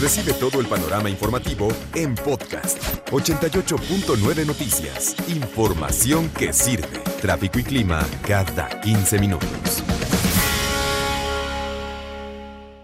Recibe 0.00 0.32
todo 0.32 0.62
el 0.62 0.66
panorama 0.66 1.10
informativo 1.10 1.68
en 1.94 2.14
podcast 2.14 2.82
88.9 3.10 4.46
Noticias. 4.46 5.14
Información 5.28 6.30
que 6.30 6.54
sirve. 6.54 7.00
Tráfico 7.20 7.58
y 7.58 7.64
clima 7.64 8.08
cada 8.26 8.80
15 8.80 9.18
minutos. 9.18 9.84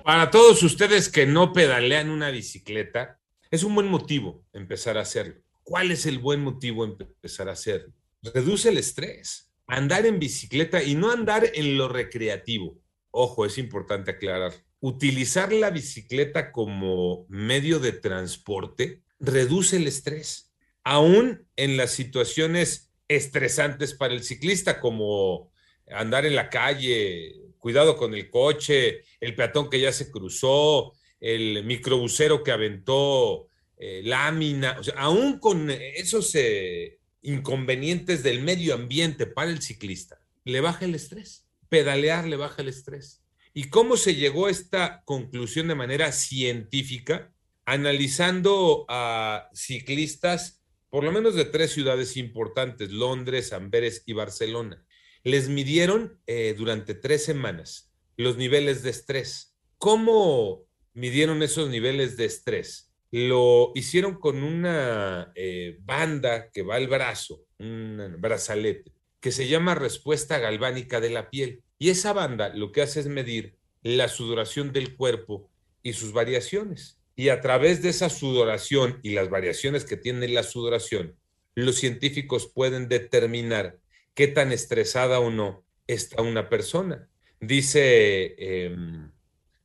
Para 0.05 0.31
todos 0.31 0.63
ustedes 0.63 1.09
que 1.09 1.25
no 1.25 1.55
pedalean 1.55 2.11
una 2.11 2.29
bicicleta, 2.29 3.19
es 3.51 3.65
un 3.65 3.75
buen 3.75 3.89
motivo 3.89 4.45
empezar 4.53 4.99
a 4.99 5.01
hacerlo. 5.01 5.41
¿Cuál 5.63 5.93
es 5.93 6.05
el 6.05 6.19
buen 6.19 6.43
motivo 6.43 6.85
empezar 6.85 7.49
a 7.49 7.53
hacerlo? 7.53 7.95
Reduce 8.21 8.69
el 8.69 8.77
estrés. 8.77 9.51
Andar 9.67 10.05
en 10.05 10.19
bicicleta 10.19 10.83
y 10.83 10.95
no 10.95 11.11
andar 11.11 11.51
en 11.55 11.79
lo 11.79 11.89
recreativo. 11.89 12.79
Ojo, 13.11 13.47
es 13.47 13.57
importante 13.57 14.11
aclarar 14.11 14.53
utilizar 14.81 15.53
la 15.53 15.71
bicicleta 15.71 16.53
como 16.53 17.27
medio 17.29 17.79
de 17.79 17.93
transporte 17.93 19.03
reduce 19.19 19.77
el 19.77 19.87
estrés, 19.87 20.53
aún 20.85 21.47
en 21.57 21.77
las 21.77 21.93
situaciones 21.93 22.93
estresantes 23.09 23.95
para 23.95 24.15
el 24.15 24.23
ciclista, 24.23 24.81
como 24.81 25.51
andar 25.91 26.27
en 26.27 26.37
la 26.37 26.51
calle, 26.51 27.35
cuidado 27.59 27.97
con 27.97 28.15
el 28.15 28.31
coche, 28.31 29.03
el 29.21 29.35
peatón 29.35 29.71
que 29.71 29.81
ya 29.81 29.93
se 29.93 30.11
cruzó, 30.11 30.93
el 31.21 31.65
microbusero 31.65 32.43
que 32.43 32.53
aventó 32.53 33.49
eh, 33.79 34.03
lámina, 34.05 34.79
o 34.79 34.99
aún 34.99 35.39
con 35.39 35.71
esos 35.71 36.35
eh, 36.35 36.99
inconvenientes 37.23 38.23
del 38.23 38.43
medio 38.43 38.75
ambiente 38.75 39.27
para 39.27 39.51
el 39.51 39.63
ciclista, 39.63 40.21
le 40.45 40.61
baja 40.61 40.85
el 40.85 40.95
estrés. 40.95 41.47
Pedalear 41.69 42.27
le 42.27 42.37
baja 42.37 42.63
el 42.63 42.69
estrés. 42.69 43.26
¿Y 43.59 43.71
cómo 43.71 43.97
se 43.97 44.15
llegó 44.15 44.49
a 44.49 44.51
esta 44.51 45.03
conclusión 45.07 45.69
de 45.69 45.75
manera 45.75 46.13
científica? 46.13 47.33
Analizando 47.65 48.85
a 48.87 49.49
ciclistas, 49.55 50.63
por 50.91 51.05
lo 51.05 51.11
menos 51.11 51.35
de 51.35 51.47
tres 51.47 51.73
ciudades 51.73 52.19
importantes, 52.19 52.91
Londres, 52.91 53.55
Amberes 53.55 54.03
y 54.05 54.13
Barcelona. 54.13 54.85
Les 55.23 55.49
midieron 55.49 56.21
eh, 56.27 56.55
durante 56.55 56.93
tres 56.93 57.25
semanas 57.25 57.91
los 58.19 58.37
niveles 58.37 58.83
de 58.83 58.91
estrés. 58.91 59.57
¿Cómo 59.79 60.67
midieron 60.93 61.43
esos 61.43 61.71
niveles 61.71 62.19
de 62.19 62.27
estrés? 62.27 62.93
Lo 63.11 63.73
hicieron 63.75 64.21
con 64.21 64.43
una 64.43 65.33
eh, 65.35 65.79
banda 65.81 66.51
que 66.51 66.61
va 66.61 66.75
al 66.75 66.89
brazo, 66.89 67.47
un 67.59 68.17
brazalete, 68.19 68.93
que 69.19 69.33
se 69.33 69.49
llama 69.49 69.75
respuesta 69.75 70.39
galvánica 70.39 71.01
de 71.01 71.09
la 71.09 71.31
piel. 71.31 71.63
Y 71.79 71.91
esa 71.91 72.13
banda 72.13 72.49
lo 72.55 72.73
que 72.73 72.83
hace 72.83 73.01
es 73.01 73.07
medir 73.07 73.56
la 73.87 74.09
sudoración 74.09 74.73
del 74.73 74.97
cuerpo 74.97 75.49
y 75.83 75.93
sus 75.93 76.13
variaciones. 76.13 76.99
Y 77.15 77.29
a 77.29 77.41
través 77.41 77.83
de 77.83 77.91
esa 77.91 78.11
sudoración 78.11 78.99
y 79.03 79.11
las 79.11 79.31
variaciones 79.31 79.85
que 79.85 79.97
tiene 79.97 80.27
la 80.27 80.43
sudoración, 80.43 81.15
los 81.55 81.77
científicos 81.77 82.51
pueden 82.53 82.89
determinar 82.89 83.79
qué 84.15 84.27
tan 84.27 84.51
estresada 84.51 85.21
o 85.21 85.31
no 85.31 85.65
está 85.87 86.21
una 86.23 86.49
persona. 86.49 87.09
Dice 87.41 88.35
em, 88.39 89.13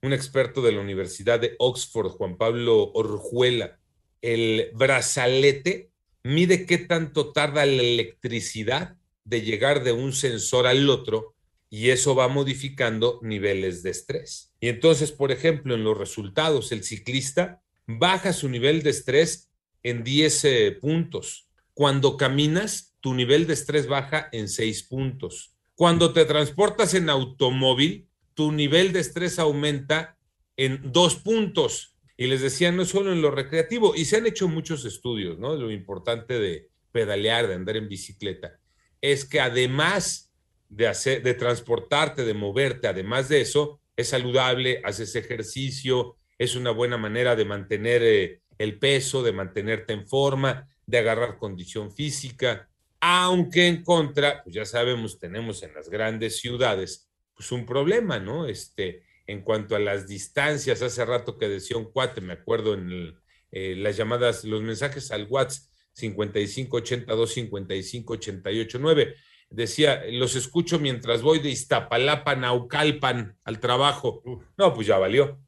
un 0.03 0.13
experto 0.13 0.61
de 0.61 0.73
la 0.73 0.81
Universidad 0.81 1.39
de 1.39 1.55
Oxford, 1.57 2.09
Juan 2.11 2.37
Pablo 2.37 2.91
Orjuela, 2.93 3.79
el 4.21 4.69
brazalete 4.75 5.89
mide 6.23 6.67
qué 6.67 6.77
tanto 6.77 7.31
tarda 7.31 7.65
la 7.65 7.81
electricidad 7.81 8.95
de 9.23 9.41
llegar 9.41 9.83
de 9.83 9.93
un 9.93 10.13
sensor 10.13 10.67
al 10.67 10.87
otro 10.91 11.33
y 11.73 11.89
eso 11.89 12.13
va 12.15 12.27
modificando 12.27 13.21
niveles 13.23 13.81
de 13.81 13.91
estrés. 13.91 14.53
Y 14.59 14.67
entonces, 14.67 15.13
por 15.13 15.31
ejemplo, 15.31 15.73
en 15.73 15.85
los 15.85 15.97
resultados, 15.97 16.73
el 16.73 16.83
ciclista 16.83 17.63
baja 17.87 18.33
su 18.33 18.49
nivel 18.49 18.83
de 18.83 18.89
estrés 18.89 19.49
en 19.81 20.03
10 20.03 20.45
eh, 20.45 20.77
puntos. 20.79 21.47
Cuando 21.73 22.17
caminas, 22.17 22.93
tu 22.99 23.13
nivel 23.13 23.47
de 23.47 23.53
estrés 23.53 23.87
baja 23.87 24.27
en 24.33 24.49
6 24.49 24.83
puntos. 24.83 25.55
Cuando 25.73 26.11
te 26.11 26.25
transportas 26.25 26.93
en 26.93 27.09
automóvil, 27.09 28.09
tu 28.33 28.51
nivel 28.51 28.91
de 28.91 28.99
estrés 28.99 29.39
aumenta 29.39 30.17
en 30.57 30.91
2 30.91 31.15
puntos. 31.15 31.95
Y 32.17 32.27
les 32.27 32.41
decía, 32.41 32.73
no 32.73 32.83
solo 32.83 33.13
en 33.13 33.21
lo 33.21 33.31
recreativo, 33.31 33.95
y 33.95 34.03
se 34.03 34.17
han 34.17 34.27
hecho 34.27 34.49
muchos 34.49 34.83
estudios, 34.83 35.39
¿no? 35.39 35.55
Lo 35.55 35.71
importante 35.71 36.37
de 36.37 36.69
pedalear, 36.91 37.47
de 37.47 37.55
andar 37.55 37.77
en 37.77 37.87
bicicleta, 37.87 38.59
es 38.99 39.23
que 39.23 39.39
además 39.39 40.30
de, 40.71 40.87
hacer, 40.87 41.21
de 41.21 41.33
transportarte, 41.33 42.23
de 42.23 42.33
moverte. 42.33 42.87
Además 42.87 43.29
de 43.29 43.41
eso, 43.41 43.81
es 43.95 44.09
saludable, 44.09 44.81
haces 44.83 45.15
ejercicio, 45.15 46.17
es 46.37 46.55
una 46.55 46.71
buena 46.71 46.97
manera 46.97 47.35
de 47.35 47.45
mantener 47.45 48.01
eh, 48.03 48.41
el 48.57 48.79
peso, 48.79 49.21
de 49.21 49.33
mantenerte 49.33 49.93
en 49.93 50.07
forma, 50.07 50.67
de 50.85 50.97
agarrar 50.97 51.37
condición 51.37 51.91
física. 51.91 52.69
Aunque 53.01 53.67
en 53.67 53.83
contra, 53.83 54.43
pues 54.43 54.55
ya 54.55 54.65
sabemos, 54.65 55.19
tenemos 55.19 55.61
en 55.63 55.73
las 55.73 55.89
grandes 55.89 56.39
ciudades, 56.39 57.09
pues 57.35 57.51
un 57.51 57.65
problema, 57.65 58.19
¿no? 58.19 58.47
Este, 58.47 59.03
en 59.27 59.41
cuanto 59.41 59.75
a 59.75 59.79
las 59.79 60.07
distancias, 60.07 60.81
hace 60.81 61.03
rato 61.05 61.37
que 61.37 61.49
decía 61.49 61.77
un 61.77 61.91
cuate, 61.91 62.21
me 62.21 62.33
acuerdo 62.33 62.75
en 62.75 63.15
eh, 63.51 63.75
las 63.75 63.97
llamadas, 63.97 64.45
los 64.45 64.61
mensajes 64.61 65.11
al 65.11 65.27
WhatsApp 65.29 65.69
5582 65.93 67.33
558889 67.33 69.15
decía, 69.51 70.03
los 70.09 70.35
escucho 70.35 70.79
mientras 70.79 71.21
voy 71.21 71.39
de 71.39 71.49
Iztapalapa, 71.49 72.35
Naucalpan 72.35 73.37
al 73.43 73.59
trabajo. 73.59 74.23
No, 74.57 74.73
pues 74.73 74.87
ya 74.87 74.97
valió. 74.97 75.39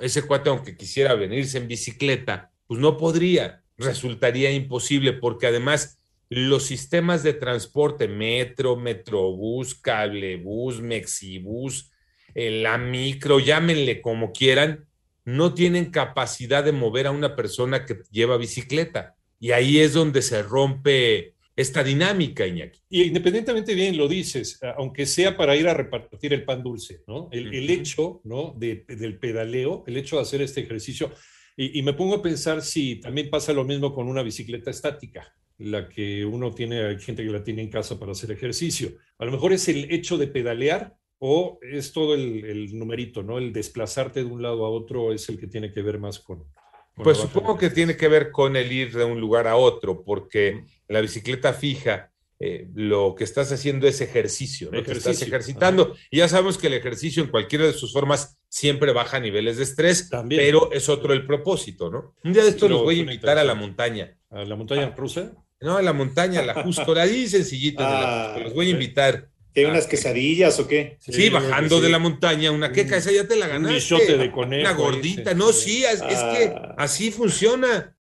Ese 0.00 0.22
cuate, 0.22 0.50
aunque 0.50 0.76
quisiera 0.76 1.14
venirse 1.14 1.58
en 1.58 1.68
bicicleta, 1.68 2.50
pues 2.66 2.80
no 2.80 2.96
podría, 2.96 3.62
resultaría 3.76 4.50
imposible, 4.50 5.12
porque 5.12 5.46
además 5.46 6.00
los 6.28 6.64
sistemas 6.64 7.22
de 7.22 7.34
transporte, 7.34 8.08
metro, 8.08 8.76
metrobús, 8.76 9.74
cablebús, 9.74 10.80
mexibús, 10.80 11.92
eh, 12.34 12.62
la 12.62 12.78
micro, 12.78 13.38
llámenle 13.38 14.00
como 14.00 14.32
quieran, 14.32 14.86
no 15.24 15.52
tienen 15.52 15.90
capacidad 15.90 16.64
de 16.64 16.72
mover 16.72 17.06
a 17.06 17.10
una 17.10 17.36
persona 17.36 17.84
que 17.84 17.98
lleva 18.10 18.38
bicicleta. 18.38 19.14
Y 19.38 19.50
ahí 19.52 19.80
es 19.80 19.92
donde 19.92 20.22
se 20.22 20.42
rompe 20.42 21.34
esta 21.54 21.84
dinámica, 21.84 22.46
Iñaki. 22.46 22.80
Y 22.88 23.02
independientemente 23.02 23.74
bien 23.74 23.96
lo 23.96 24.08
dices, 24.08 24.58
aunque 24.76 25.06
sea 25.06 25.36
para 25.36 25.54
ir 25.56 25.68
a 25.68 25.74
repartir 25.74 26.32
el 26.32 26.44
pan 26.44 26.62
dulce, 26.62 27.02
¿no? 27.06 27.28
El, 27.30 27.68
hecho, 27.68 28.20
¿no? 28.24 28.54
del 28.56 29.18
pedaleo, 29.18 29.84
el 29.86 29.96
hecho 29.96 30.16
de 30.16 30.22
hacer 30.22 30.42
este 30.42 30.62
ejercicio, 30.62 31.12
y, 31.54 31.82
me 31.82 31.92
pongo 31.92 32.14
a 32.14 32.22
pensar 32.22 32.62
si 32.62 32.96
también 32.96 33.28
pasa 33.28 33.52
lo 33.52 33.64
mismo 33.64 33.94
con 33.94 34.08
una 34.08 34.22
bicicleta 34.22 34.70
estática, 34.70 35.36
la 35.58 35.86
que 35.86 36.24
uno 36.24 36.50
tiene, 36.50 36.82
hay 36.82 36.98
gente 36.98 37.22
que 37.22 37.30
la 37.30 37.44
tiene 37.44 37.60
en 37.60 37.68
casa 37.70 38.00
para 38.00 38.12
hacer 38.12 38.30
ejercicio. 38.30 38.94
A 39.18 39.26
lo 39.26 39.32
mejor 39.32 39.52
es 39.52 39.68
el 39.68 39.92
hecho 39.92 40.16
de 40.16 40.28
pedalear 40.28 40.96
o 41.18 41.58
es 41.60 41.92
todo 41.92 42.14
el, 42.14 42.44
el 42.46 42.78
numerito, 42.78 43.22
¿no? 43.22 43.36
El 43.36 43.52
desplazarte 43.52 44.24
de 44.24 44.30
un 44.30 44.40
lado 44.40 44.64
a 44.64 44.70
otro 44.70 45.12
es 45.12 45.28
el 45.28 45.38
que 45.38 45.46
tiene 45.46 45.70
que 45.72 45.82
ver 45.82 45.98
más 45.98 46.18
con, 46.20 46.46
pues 46.94 47.18
supongo 47.18 47.56
que 47.56 47.70
tiene 47.70 47.96
que 47.96 48.08
ver 48.08 48.30
con 48.30 48.56
el 48.56 48.70
ir 48.70 48.92
de 48.94 49.04
un 49.04 49.20
lugar 49.20 49.46
a 49.46 49.56
otro, 49.56 50.02
porque 50.04 50.64
la 50.88 51.00
bicicleta 51.00 51.52
fija 51.52 52.12
eh, 52.44 52.68
lo 52.74 53.14
que 53.14 53.22
estás 53.22 53.52
haciendo 53.52 53.86
es 53.86 54.00
ejercicio, 54.00 54.68
¿no? 54.72 54.80
estás 54.80 55.22
ejercitando. 55.22 55.94
Y 56.10 56.18
ya 56.18 56.28
sabemos 56.28 56.58
que 56.58 56.66
el 56.66 56.74
ejercicio 56.74 57.22
en 57.22 57.30
cualquiera 57.30 57.66
de 57.66 57.72
sus 57.72 57.92
formas 57.92 58.36
siempre 58.48 58.92
baja 58.92 59.20
niveles 59.20 59.58
de 59.58 59.62
estrés, 59.62 60.10
pero 60.28 60.72
es 60.72 60.88
otro 60.88 61.12
el 61.12 61.24
propósito, 61.24 61.88
¿no? 61.88 62.16
Un 62.24 62.32
día 62.32 62.42
de 62.42 62.50
esto 62.50 62.68
los 62.68 62.82
voy 62.82 62.98
a 62.98 63.02
invitar 63.02 63.38
a 63.38 63.44
la 63.44 63.54
montaña. 63.54 64.18
¿A 64.28 64.44
la 64.44 64.56
montaña 64.56 64.92
rusa? 64.96 65.32
No, 65.60 65.76
a 65.76 65.82
la 65.82 65.92
montaña, 65.92 66.42
la 66.42 66.64
justo, 66.64 66.92
la 66.92 67.02
ahí 67.02 67.28
sencillita, 67.28 68.34
ah, 68.34 68.38
los 68.40 68.52
voy 68.54 68.66
a 68.66 68.70
invitar. 68.70 69.28
¿Qué, 69.54 69.66
unas 69.66 69.86
quesadillas 69.86 70.58
o 70.58 70.66
qué? 70.66 70.96
Sí, 70.98 71.28
bajando 71.28 71.80
de 71.80 71.90
la 71.90 71.98
montaña, 71.98 72.50
una 72.50 72.72
queca, 72.72 72.96
esa 72.96 73.12
ya 73.12 73.28
te 73.28 73.36
la 73.36 73.48
ganaste. 73.48 73.94
Un 73.94 74.18
de 74.18 74.30
conejo. 74.30 74.62
Una 74.62 74.72
gordita, 74.72 75.34
no, 75.34 75.52
sí, 75.52 75.84
es, 75.84 76.00
que 76.00 76.52
ah. 76.54 76.74
así 76.78 77.10
funciona. 77.10 77.94